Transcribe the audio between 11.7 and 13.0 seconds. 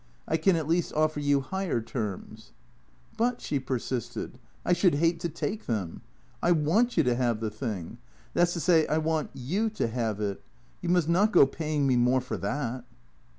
me more for that."